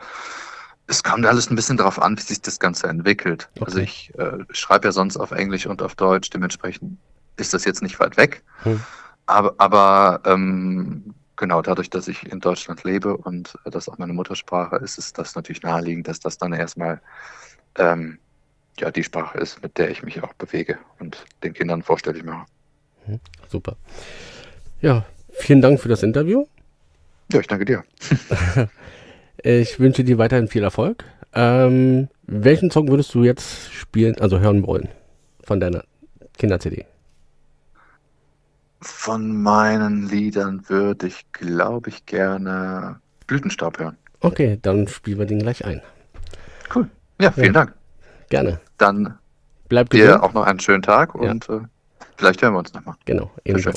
Es 0.87 1.03
kommt 1.03 1.25
alles 1.25 1.51
ein 1.51 1.57
bisschen 1.57 1.77
darauf 1.77 2.03
an, 2.03 2.17
wie 2.19 2.23
sich 2.23 2.43
das 2.43 2.59
Ganze 2.59 2.88
entwickelt. 2.88 3.49
Okay. 3.55 3.64
Also 3.64 3.79
ich 3.79 4.12
äh, 4.19 4.38
schreibe 4.51 4.88
ja 4.88 4.93
sonst 4.93 5.17
auf 5.17 5.31
Englisch 5.31 5.67
und 5.67 5.81
auf 5.81 5.95
Deutsch, 5.95 6.31
dementsprechend 6.31 6.99
ist 7.37 7.55
das 7.55 7.64
jetzt 7.64 7.83
nicht 7.83 7.99
weit 8.01 8.17
weg. 8.17 8.43
Hm. 8.64 8.81
Aber, 9.27 9.55
aber 9.59 10.21
ähm, 10.25 11.14
genau, 11.37 11.62
dadurch, 11.62 11.90
dass 11.90 12.09
ich 12.09 12.31
in 12.31 12.40
Deutschland 12.40 12.85
lebe 12.85 13.16
und 13.16 13.57
äh, 13.64 13.70
das 13.70 13.88
auch 13.88 13.99
meine 13.99 14.12
Muttersprache 14.12 14.77
ist, 14.77 14.99
ist 14.99 15.18
das 15.18 15.35
natürlich 15.35 15.62
naheliegend, 15.62 16.09
dass 16.09 16.20
das 16.20 16.38
dann 16.38 16.53
erstmal 16.53 17.01
ähm, 17.79 18.18
ja 18.79 18.90
die 18.90 19.05
Sprache 19.05 19.38
ist, 19.38 19.62
mit 19.62 19.79
der 19.79 19.90
ich 19.90 20.03
mich 20.03 20.23
auch 20.23 20.33
bewege 20.35 20.79
und 20.99 21.25
den 21.42 21.53
Kindern 21.55 21.83
vorstellig 21.83 22.25
mache. 22.25 22.47
Super. 23.49 23.77
Ja, 24.81 25.05
vielen 25.31 25.61
Dank 25.61 25.81
für 25.81 25.88
das 25.88 26.03
Interview. 26.03 26.47
Ja, 27.33 27.40
ich 27.40 27.47
danke 27.47 27.64
dir. 27.64 27.85
Ich 29.47 29.79
wünsche 29.79 30.05
dir 30.05 30.16
weiterhin 30.16 30.49
viel 30.49 30.62
Erfolg. 30.62 31.05
Ähm, 31.35 32.09
welchen 32.23 32.70
Song 32.70 32.88
würdest 32.88 33.14
du 33.14 33.25
jetzt 33.25 33.70
spielen, 33.75 34.18
also 34.18 34.38
hören 34.38 34.66
wollen 34.66 34.88
von 35.42 35.61
deiner 35.61 35.85
Kinder-CD? 36.38 36.87
Von 38.85 39.42
meinen 39.42 40.09
Liedern 40.09 40.62
würde 40.68 41.07
ich, 41.07 41.25
glaube 41.33 41.88
ich, 41.88 42.05
gerne 42.05 43.01
Blütenstaub 43.27 43.79
hören. 43.79 43.97
Okay, 44.20 44.59
dann 44.61 44.87
spielen 44.88 45.18
wir 45.18 45.27
den 45.27 45.38
gleich 45.38 45.64
ein. 45.64 45.81
Cool. 46.75 46.88
Ja, 47.20 47.31
vielen 47.33 47.47
Ja. 47.47 47.53
Dank. 47.53 47.73
Gerne. 48.29 48.61
Dann 48.79 49.18
Bleib 49.68 49.88
dir 49.90 50.07
gesund. 50.07 50.23
auch 50.23 50.33
noch 50.35 50.44
einen 50.44 50.61
schönen 50.61 50.83
Tag 50.83 51.14
Ja. 51.14 51.31
und 51.31 51.49
äh, 51.49 51.61
vielleicht 52.16 52.42
hören 52.42 52.53
wir 52.53 52.59
uns 52.59 52.75
nochmal. 52.75 52.94
Genau, 53.07 53.31
ebenso. 53.44 53.70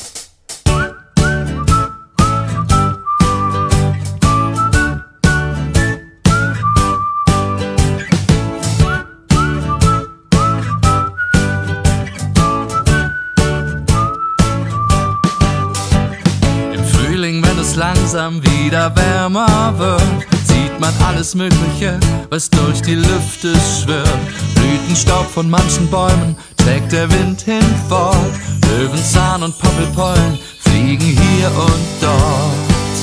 Wieder 18.68 18.94
wärmer 18.98 19.74
wird, 19.78 20.28
sieht 20.46 20.78
man 20.78 20.94
alles 21.08 21.36
Mögliche, 21.36 21.98
was 22.30 22.50
durch 22.50 22.82
die 22.82 22.96
Lüfte 22.96 23.54
schwirrt. 23.56 24.20
Blütenstaub 24.56 25.26
von 25.26 25.50
manchen 25.50 25.90
Bäumen 25.90 26.36
trägt 26.58 26.92
der 26.92 27.10
Wind 27.10 27.42
hinfort. 27.42 28.34
Löwenzahn 28.68 29.44
und 29.44 29.58
Poppelpollen 29.58 30.38
fliegen 30.60 31.00
hier 31.06 31.48
und 31.48 31.88
dort. 32.02 32.98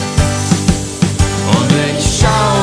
Und 1.56 1.70
ich 1.88 2.20
schaue 2.20 2.53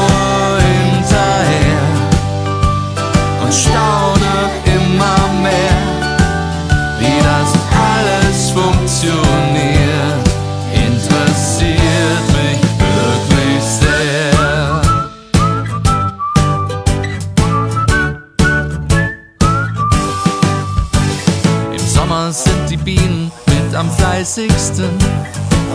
30. 24.24 24.52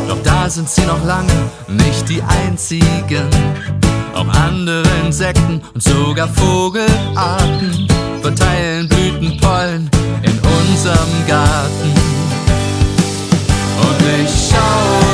Doch 0.06 0.22
da 0.22 0.48
sind 0.48 0.68
sie 0.68 0.86
noch 0.86 1.04
lange 1.04 1.32
nicht 1.66 2.08
die 2.08 2.22
einzigen. 2.22 3.28
Auch 4.14 4.28
andere 4.28 4.84
Insekten 5.04 5.60
und 5.74 5.82
sogar 5.82 6.28
Vogelarten 6.28 7.88
verteilen 8.22 8.88
Blütenpollen 8.88 9.90
in 10.22 10.38
unserem 10.38 11.26
Garten. 11.26 11.92
Und 13.80 14.22
ich 14.22 14.30
schaue. 14.48 15.05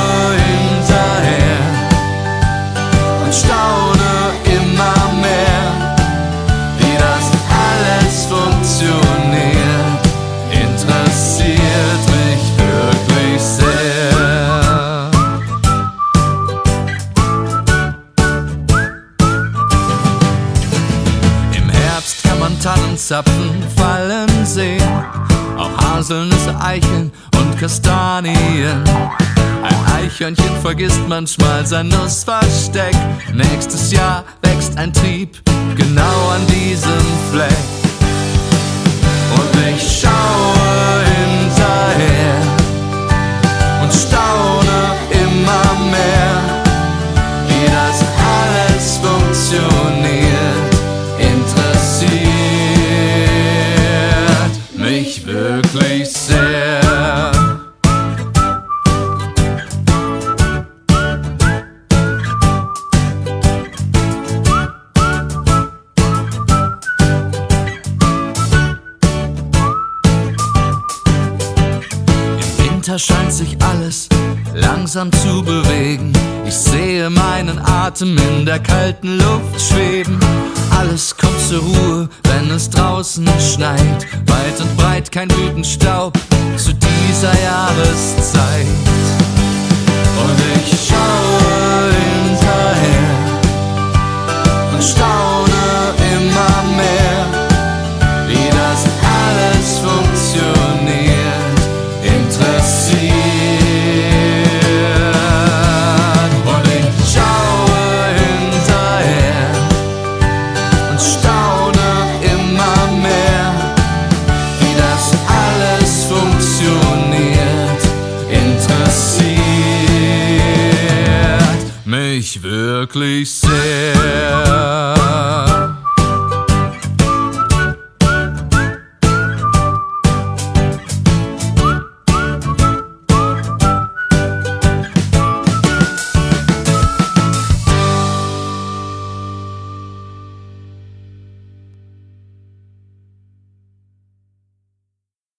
Haselnüsse, 26.02 26.52
Eicheln 26.60 27.12
und 27.36 27.56
Kastanien. 27.60 28.82
Ein 29.62 29.94
Eichhörnchen 29.94 30.50
vergisst 30.60 30.98
manchmal 31.08 31.64
sein 31.64 31.86
Nussversteck. 31.86 32.96
Nächstes 33.32 33.92
Jahr 33.92 34.24
wächst 34.42 34.76
ein 34.76 34.92
Trieb 34.92 35.40
genau 35.76 36.28
an 36.34 36.44
diesem 36.48 37.06
Fleck. 37.30 37.56
Und 39.36 39.54
ich 39.76 40.00
schaue 40.00 41.04
hinterher 41.04 42.34
und 43.80 43.92
staune 43.92 44.31
scheint 73.02 73.32
sich 73.32 73.56
alles 73.62 74.08
langsam 74.54 75.10
zu 75.12 75.42
bewegen. 75.42 76.12
Ich 76.46 76.54
sehe 76.54 77.10
meinen 77.10 77.58
Atem 77.58 78.16
in 78.16 78.46
der 78.46 78.60
kalten 78.60 79.18
Luft 79.18 79.60
schweben. 79.60 80.18
Alles 80.70 81.16
kommt 81.16 81.40
zur 81.40 81.60
Ruhe, 81.60 82.08
wenn 82.24 82.50
es 82.50 82.70
draußen 82.70 83.26
schneit. 83.40 84.06
Weit 84.26 84.60
und 84.60 84.76
breit 84.76 85.10
kein 85.10 85.28
Blütenstaub 85.28 86.16
zu 86.56 86.72
dieser 86.74 87.34
Jahreszeit. 87.42 88.91